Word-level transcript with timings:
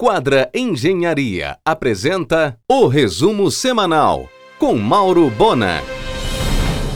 Quadra 0.00 0.48
Engenharia 0.54 1.56
apresenta 1.64 2.56
o 2.70 2.86
resumo 2.86 3.50
semanal 3.50 4.28
com 4.56 4.76
Mauro 4.76 5.28
Bona. 5.28 5.82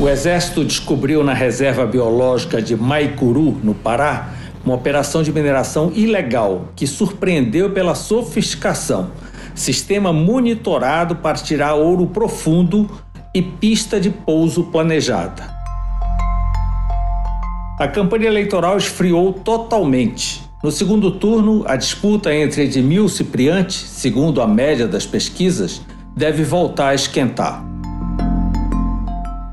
O 0.00 0.08
Exército 0.08 0.64
descobriu 0.64 1.22
na 1.22 1.34
reserva 1.34 1.84
biológica 1.84 2.62
de 2.62 2.74
Maicuru, 2.74 3.60
no 3.62 3.74
Pará, 3.74 4.30
uma 4.64 4.74
operação 4.74 5.22
de 5.22 5.30
mineração 5.30 5.92
ilegal 5.94 6.68
que 6.74 6.86
surpreendeu 6.86 7.70
pela 7.70 7.94
sofisticação. 7.94 9.10
Sistema 9.54 10.10
monitorado 10.10 11.16
para 11.16 11.36
tirar 11.36 11.74
ouro 11.74 12.06
profundo 12.06 12.88
e 13.34 13.42
pista 13.42 14.00
de 14.00 14.08
pouso 14.08 14.64
planejada. 14.72 15.54
A 17.78 17.86
campanha 17.86 18.28
eleitoral 18.28 18.78
esfriou 18.78 19.34
totalmente. 19.34 20.45
No 20.62 20.70
segundo 20.70 21.10
turno, 21.10 21.64
a 21.66 21.76
disputa 21.76 22.34
entre 22.34 22.64
Edmil 22.64 23.10
Cipriante, 23.10 23.74
segundo 23.74 24.40
a 24.40 24.48
média 24.48 24.88
das 24.88 25.04
pesquisas, 25.04 25.82
deve 26.16 26.42
voltar 26.44 26.88
a 26.88 26.94
esquentar. 26.94 27.62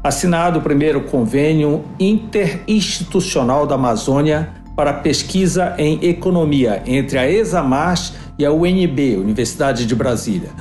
Assinado 0.01 0.59
o 0.59 0.61
primeiro 0.61 1.01
convênio 1.01 1.83
interinstitucional 1.99 3.67
da 3.67 3.75
Amazônia 3.75 4.49
para 4.77 4.93
pesquisa 4.93 5.75
em 5.77 5.99
economia 6.05 6.81
entre 6.85 7.17
a 7.19 7.29
ESAMAS 7.29 8.13
e 8.39 8.45
a 8.45 8.51
UNB, 8.51 9.17
Universidade 9.17 9.85
de 9.85 9.95
Brasília. 9.95 10.51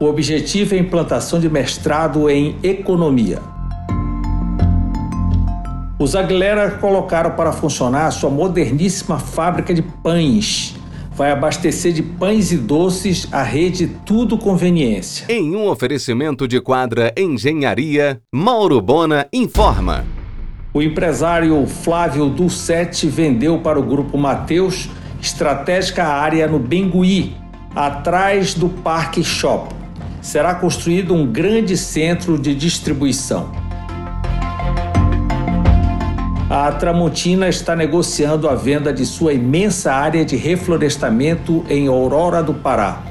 O 0.00 0.06
objetivo 0.06 0.74
é 0.74 0.78
a 0.78 0.80
implantação 0.80 1.38
de 1.38 1.48
mestrado 1.48 2.28
em 2.28 2.56
economia. 2.60 3.40
Os 6.02 6.16
Aguilera 6.16 6.68
colocaram 6.68 7.30
para 7.36 7.52
funcionar 7.52 8.10
sua 8.10 8.28
moderníssima 8.28 9.20
fábrica 9.20 9.72
de 9.72 9.82
pães. 9.82 10.74
Vai 11.12 11.30
abastecer 11.30 11.92
de 11.92 12.02
pães 12.02 12.50
e 12.50 12.56
doces 12.56 13.28
a 13.30 13.40
rede 13.44 13.86
Tudo 14.04 14.36
Conveniência. 14.36 15.26
Em 15.28 15.54
um 15.54 15.68
oferecimento 15.68 16.48
de 16.48 16.60
quadra 16.60 17.14
Engenharia, 17.16 18.20
Mauro 18.34 18.80
Bona 18.80 19.28
informa. 19.32 20.04
O 20.74 20.82
empresário 20.82 21.64
Flávio 21.68 22.28
Dulcete 22.30 23.06
vendeu 23.06 23.60
para 23.60 23.78
o 23.78 23.82
grupo 23.84 24.18
Mateus 24.18 24.88
estratégica 25.20 26.02
área 26.02 26.48
no 26.48 26.58
Bengui, 26.58 27.32
atrás 27.76 28.54
do 28.54 28.68
Parque 28.68 29.22
Shop. 29.22 29.72
Será 30.20 30.52
construído 30.52 31.14
um 31.14 31.24
grande 31.28 31.76
centro 31.76 32.36
de 32.36 32.56
distribuição. 32.56 33.61
A 36.54 36.70
Tramontina 36.70 37.48
está 37.48 37.74
negociando 37.74 38.46
a 38.46 38.54
venda 38.54 38.92
de 38.92 39.06
sua 39.06 39.32
imensa 39.32 39.90
área 39.90 40.22
de 40.22 40.36
reflorestamento 40.36 41.64
em 41.66 41.86
Aurora 41.86 42.42
do 42.42 42.52
Pará. 42.52 43.02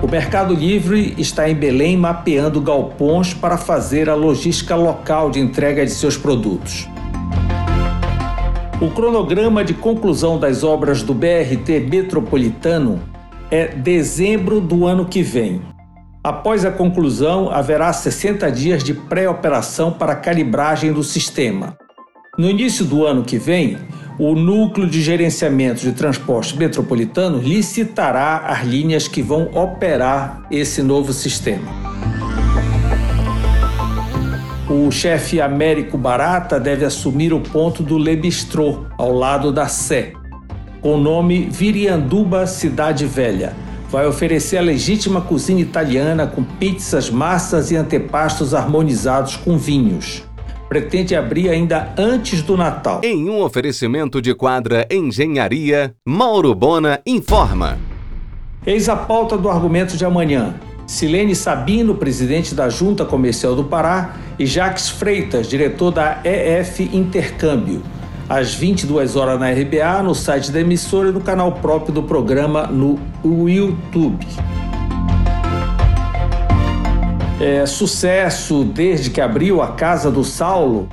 O 0.00 0.06
Mercado 0.06 0.54
Livre 0.54 1.12
está 1.18 1.50
em 1.50 1.56
Belém 1.56 1.96
mapeando 1.96 2.60
galpões 2.60 3.34
para 3.34 3.58
fazer 3.58 4.08
a 4.08 4.14
logística 4.14 4.76
local 4.76 5.28
de 5.28 5.40
entrega 5.40 5.84
de 5.84 5.90
seus 5.90 6.16
produtos. 6.16 6.88
O 8.80 8.92
cronograma 8.92 9.64
de 9.64 9.74
conclusão 9.74 10.38
das 10.38 10.62
obras 10.62 11.02
do 11.02 11.12
BRT 11.12 11.80
metropolitano 11.90 13.00
é 13.50 13.74
dezembro 13.74 14.60
do 14.60 14.86
ano 14.86 15.04
que 15.04 15.20
vem. 15.20 15.73
Após 16.24 16.64
a 16.64 16.70
conclusão, 16.70 17.50
haverá 17.50 17.92
60 17.92 18.50
dias 18.50 18.82
de 18.82 18.94
pré-operação 18.94 19.92
para 19.92 20.16
calibragem 20.16 20.90
do 20.90 21.02
sistema. 21.02 21.76
No 22.38 22.48
início 22.48 22.82
do 22.82 23.04
ano 23.04 23.22
que 23.22 23.36
vem, 23.36 23.76
o 24.18 24.34
Núcleo 24.34 24.88
de 24.88 25.02
Gerenciamento 25.02 25.82
de 25.82 25.92
Transporte 25.92 26.56
Metropolitano 26.56 27.36
licitará 27.36 28.38
as 28.46 28.64
linhas 28.64 29.06
que 29.06 29.20
vão 29.20 29.50
operar 29.54 30.46
esse 30.50 30.82
novo 30.82 31.12
sistema. 31.12 31.70
O 34.70 34.90
chefe 34.90 35.42
Américo 35.42 35.98
Barata 35.98 36.58
deve 36.58 36.86
assumir 36.86 37.34
o 37.34 37.40
ponto 37.40 37.82
do 37.82 37.98
Le 37.98 38.16
Bistrô, 38.16 38.86
ao 38.96 39.12
lado 39.12 39.52
da 39.52 39.68
Sé, 39.68 40.14
com 40.80 40.94
o 40.94 40.98
nome 40.98 41.50
Virianduba 41.50 42.46
Cidade 42.46 43.04
Velha 43.04 43.64
vai 43.94 44.08
oferecer 44.08 44.56
a 44.56 44.60
legítima 44.60 45.20
cozinha 45.20 45.62
italiana 45.62 46.26
com 46.26 46.42
pizzas, 46.42 47.08
massas 47.10 47.70
e 47.70 47.76
antepastos 47.76 48.52
harmonizados 48.52 49.36
com 49.36 49.56
vinhos. 49.56 50.24
Pretende 50.68 51.14
abrir 51.14 51.48
ainda 51.48 51.94
antes 51.96 52.42
do 52.42 52.56
Natal. 52.56 53.02
Em 53.04 53.30
um 53.30 53.40
oferecimento 53.40 54.20
de 54.20 54.34
quadra 54.34 54.84
Engenharia, 54.90 55.94
Mauro 56.04 56.52
Bona 56.56 57.00
informa. 57.06 57.78
Eis 58.66 58.88
a 58.88 58.96
pauta 58.96 59.38
do 59.38 59.48
argumento 59.48 59.96
de 59.96 60.04
amanhã. 60.04 60.56
Silene 60.88 61.36
Sabino, 61.36 61.94
presidente 61.94 62.52
da 62.52 62.68
Junta 62.68 63.04
Comercial 63.04 63.54
do 63.54 63.62
Pará, 63.62 64.16
e 64.36 64.44
Jacques 64.44 64.88
Freitas, 64.88 65.48
diretor 65.48 65.92
da 65.92 66.20
EF 66.24 66.80
Intercâmbio 66.92 67.80
às 68.28 68.54
22 68.54 69.16
horas 69.16 69.38
na 69.38 69.50
RBA, 69.50 70.02
no 70.02 70.14
site 70.14 70.50
da 70.50 70.60
emissora 70.60 71.08
e 71.10 71.12
no 71.12 71.20
canal 71.20 71.52
próprio 71.52 71.92
do 71.92 72.02
programa 72.02 72.66
no 72.66 72.98
YouTube. 73.24 74.26
É, 77.40 77.66
sucesso 77.66 78.64
desde 78.64 79.10
que 79.10 79.20
abriu 79.20 79.60
a 79.60 79.72
Casa 79.72 80.10
do 80.10 80.24
Saulo, 80.24 80.88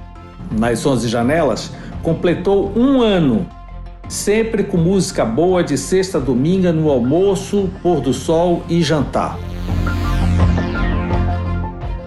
nas 0.52 0.86
11 0.86 1.08
janelas, 1.08 1.72
completou 2.04 2.74
um 2.76 3.00
ano, 3.00 3.48
sempre 4.10 4.64
com 4.64 4.76
música 4.76 5.24
boa 5.24 5.64
de 5.64 5.78
sexta 5.78 6.18
a 6.18 6.22
domingo 6.22 6.72
no 6.74 6.90
almoço, 6.90 7.70
pôr 7.82 8.02
do 8.02 8.14
sol 8.14 8.64
e 8.68 8.82
jantar. 8.82 9.38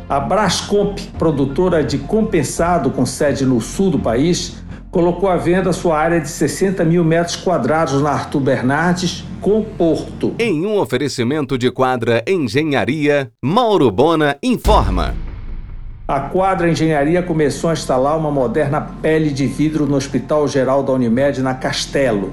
A 0.06 0.20
Brascomp, 0.20 1.00
produtora 1.18 1.82
de 1.82 1.96
compensado 1.96 2.90
com 2.90 3.06
sede 3.06 3.46
no 3.46 3.60
sul 3.60 3.90
do 3.90 3.98
país, 3.98 4.63
colocou 4.94 5.28
à 5.28 5.36
venda 5.36 5.72
sua 5.72 5.98
área 5.98 6.20
de 6.20 6.28
60 6.28 6.84
mil 6.84 7.02
metros 7.02 7.34
quadrados 7.34 8.00
na 8.00 8.10
Arthur 8.10 8.38
Bernardes, 8.38 9.24
com 9.40 9.60
Porto. 9.60 10.36
Em 10.38 10.64
um 10.64 10.78
oferecimento 10.78 11.58
de 11.58 11.68
quadra 11.68 12.22
Engenharia, 12.28 13.28
Mauro 13.44 13.90
Bona 13.90 14.36
informa. 14.40 15.16
A 16.06 16.20
quadra 16.20 16.70
Engenharia 16.70 17.24
começou 17.24 17.70
a 17.70 17.72
instalar 17.72 18.16
uma 18.16 18.30
moderna 18.30 18.80
pele 19.02 19.30
de 19.30 19.48
vidro 19.48 19.84
no 19.84 19.96
Hospital 19.96 20.46
Geral 20.46 20.84
da 20.84 20.92
Unimed, 20.92 21.42
na 21.42 21.54
Castelo. 21.54 22.32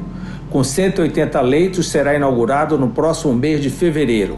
Com 0.51 0.63
180 0.63 1.41
leitos, 1.41 1.89
será 1.89 2.13
inaugurado 2.13 2.77
no 2.77 2.89
próximo 2.89 3.33
mês 3.33 3.59
de 3.59 3.71
fevereiro. 3.71 4.37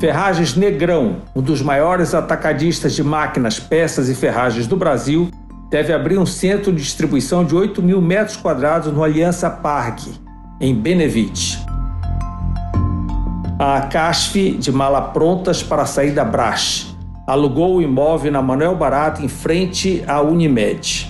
Ferragens 0.00 0.56
Negrão, 0.56 1.16
um 1.36 1.42
dos 1.42 1.60
maiores 1.60 2.14
atacadistas 2.14 2.94
de 2.94 3.04
máquinas, 3.04 3.60
peças 3.60 4.08
e 4.08 4.14
ferragens 4.14 4.66
do 4.66 4.76
Brasil, 4.76 5.28
deve 5.70 5.92
abrir 5.92 6.18
um 6.18 6.26
centro 6.26 6.72
de 6.72 6.82
distribuição 6.82 7.44
de 7.44 7.54
8 7.54 7.82
mil 7.82 8.00
metros 8.00 8.36
quadrados 8.36 8.92
no 8.92 9.02
Aliança 9.02 9.50
Parque, 9.50 10.10
em 10.60 10.74
Benevite. 10.74 11.58
A 13.58 13.82
CASF 13.82 14.52
de 14.52 14.72
mala 14.72 15.00
prontas 15.00 15.62
para 15.62 15.84
sair 15.84 16.12
da 16.12 16.24
Brás 16.24 16.94
alugou 17.26 17.76
o 17.76 17.82
imóvel 17.82 18.32
na 18.32 18.40
Manuel 18.40 18.74
Barato 18.74 19.22
em 19.22 19.28
frente 19.28 20.02
à 20.06 20.22
Unimed. 20.22 21.06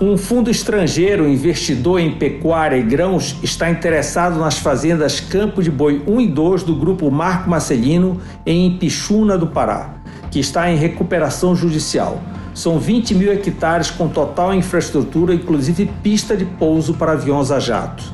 Um 0.00 0.16
fundo 0.16 0.48
estrangeiro 0.48 1.28
investidor 1.28 1.98
em 1.98 2.12
pecuária 2.12 2.76
e 2.76 2.82
grãos 2.82 3.36
está 3.42 3.68
interessado 3.68 4.38
nas 4.38 4.56
fazendas 4.56 5.18
Campo 5.18 5.60
de 5.62 5.70
Boi 5.70 6.02
1 6.06 6.20
e 6.20 6.28
2 6.28 6.62
do 6.62 6.76
grupo 6.76 7.10
Marco 7.10 7.50
Marcelino 7.50 8.20
em 8.46 8.78
Pixuna 8.78 9.36
do 9.36 9.48
Pará, 9.48 9.94
que 10.30 10.38
está 10.38 10.70
em 10.70 10.76
recuperação 10.76 11.56
judicial. 11.56 12.22
São 12.60 12.78
20 12.78 13.14
mil 13.14 13.32
hectares 13.32 13.90
com 13.90 14.06
total 14.06 14.52
infraestrutura, 14.52 15.32
inclusive 15.32 15.90
pista 16.02 16.36
de 16.36 16.44
pouso 16.44 16.92
para 16.92 17.12
aviões 17.12 17.50
a 17.50 17.58
jato. 17.58 18.04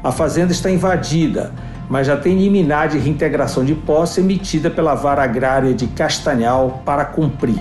A 0.00 0.12
fazenda 0.12 0.52
está 0.52 0.70
invadida, 0.70 1.52
mas 1.90 2.06
já 2.06 2.16
tem 2.16 2.38
liminar 2.38 2.88
de 2.88 2.98
reintegração 2.98 3.64
de 3.64 3.74
posse 3.74 4.20
emitida 4.20 4.70
pela 4.70 4.94
vara 4.94 5.24
agrária 5.24 5.74
de 5.74 5.88
Castanhal 5.88 6.82
para 6.84 7.04
cumprir. 7.04 7.58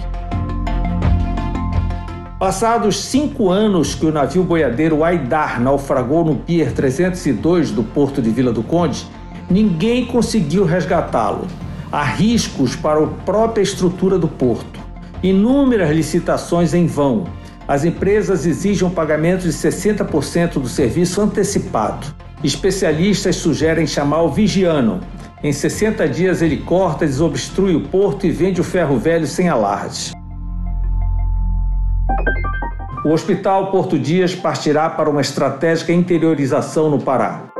Passados 2.37 3.03
cinco 3.05 3.49
anos 3.49 3.95
que 3.95 4.05
o 4.05 4.11
navio 4.11 4.43
boiadeiro 4.43 5.03
Aidar 5.03 5.59
naufragou 5.59 6.23
no 6.23 6.35
Pier 6.35 6.71
302 6.73 7.71
do 7.71 7.83
porto 7.83 8.21
de 8.21 8.29
Vila 8.29 8.53
do 8.53 8.61
Conde, 8.61 9.07
ninguém 9.49 10.05
conseguiu 10.05 10.63
resgatá-lo. 10.63 11.47
Há 11.91 12.03
riscos 12.03 12.75
para 12.75 13.03
a 13.03 13.07
própria 13.07 13.63
estrutura 13.63 14.19
do 14.19 14.27
porto 14.27 14.74
inúmeras 15.29 15.89
licitações 15.89 16.73
em 16.73 16.87
vão. 16.87 17.25
As 17.67 17.83
empresas 17.83 18.45
exigem 18.45 18.87
um 18.87 18.91
pagamento 18.91 19.41
de 19.41 19.49
60% 19.49 20.59
do 20.59 20.67
serviço 20.67 21.21
antecipado. 21.21 22.07
Especialistas 22.43 23.35
sugerem 23.37 23.87
chamar 23.87 24.21
o 24.21 24.29
vigiano. 24.29 24.99
Em 25.43 25.51
60 25.51 26.07
dias 26.07 26.41
ele 26.41 26.57
corta, 26.57 27.05
desobstrui 27.05 27.75
o 27.75 27.81
porto 27.81 28.25
e 28.25 28.31
vende 28.31 28.61
o 28.61 28.63
ferro 28.63 28.97
velho 28.97 29.25
sem 29.25 29.49
alarde. 29.49 30.13
O 33.03 33.09
Hospital 33.09 33.71
Porto 33.71 33.99
Dias 33.99 34.33
partirá 34.33 34.89
para 34.89 35.09
uma 35.09 35.21
estratégica 35.21 35.93
interiorização 35.93 36.89
no 36.89 36.99
Pará. 36.99 37.54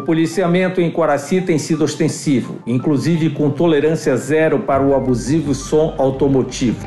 O 0.00 0.02
policiamento 0.02 0.80
em 0.80 0.90
Coraci 0.90 1.42
tem 1.42 1.58
sido 1.58 1.84
ostensivo, 1.84 2.56
inclusive 2.66 3.28
com 3.28 3.50
tolerância 3.50 4.16
zero 4.16 4.60
para 4.60 4.82
o 4.82 4.94
abusivo 4.94 5.54
som 5.54 5.94
automotivo. 5.98 6.86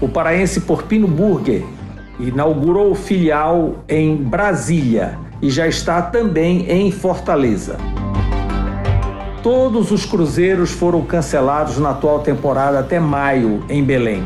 O 0.00 0.08
paraense 0.08 0.60
Porpino 0.60 1.08
Burger 1.08 1.64
inaugurou 2.20 2.94
filial 2.94 3.84
em 3.88 4.14
Brasília 4.14 5.18
e 5.42 5.50
já 5.50 5.66
está 5.66 6.00
também 6.00 6.70
em 6.70 6.92
Fortaleza. 6.92 7.76
Todos 9.42 9.90
os 9.90 10.06
cruzeiros 10.06 10.70
foram 10.70 11.02
cancelados 11.02 11.76
na 11.76 11.90
atual 11.90 12.20
temporada 12.20 12.78
até 12.78 13.00
maio 13.00 13.64
em 13.68 13.82
Belém. 13.82 14.22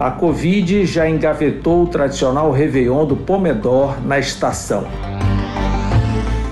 A 0.00 0.10
Covid 0.10 0.84
já 0.86 1.08
engavetou 1.08 1.84
o 1.84 1.86
tradicional 1.86 2.50
Réveillon 2.50 3.06
do 3.06 3.14
Pomedor 3.14 3.96
na 4.04 4.18
estação. 4.18 4.84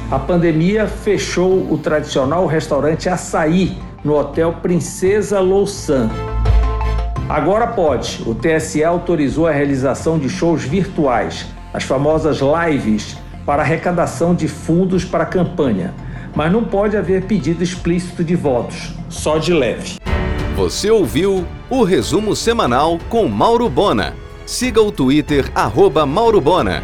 A 0.08 0.20
pandemia 0.20 0.87
fechou 0.87 1.67
o 1.69 1.76
tradicional 1.76 2.47
restaurante 2.47 3.08
Açaí 3.08 3.76
no 4.05 4.17
Hotel 4.17 4.53
Princesa 4.62 5.41
Louçã. 5.41 6.08
Agora 7.29 7.67
pode. 7.67 8.23
O 8.25 8.32
TSE 8.32 8.85
autorizou 8.85 9.49
a 9.49 9.50
realização 9.50 10.17
de 10.17 10.29
shows 10.29 10.62
virtuais, 10.62 11.47
as 11.75 11.82
famosas 11.82 12.38
lives, 12.38 13.17
para 13.44 13.62
arrecadação 13.62 14.32
de 14.32 14.47
fundos 14.47 15.05
para 15.05 15.25
a 15.25 15.26
campanha. 15.26 15.93
Mas 16.37 16.53
não 16.53 16.62
pode 16.62 16.97
haver 16.97 17.25
pedido 17.25 17.64
explícito 17.64 18.23
de 18.23 18.37
votos, 18.37 18.94
só 19.08 19.38
de 19.38 19.53
leve. 19.53 19.97
Você 20.55 20.88
ouviu 20.88 21.44
o 21.69 21.82
resumo 21.82 22.37
semanal 22.37 23.00
com 23.08 23.26
Mauro 23.26 23.69
Bona. 23.69 24.14
Siga 24.47 24.81
o 24.81 24.93
Twitter, 24.93 25.50
arroba 25.53 26.06
Mauro 26.06 26.41
Bona. 26.41 26.81